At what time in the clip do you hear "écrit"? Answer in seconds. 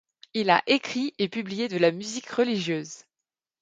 0.65-1.13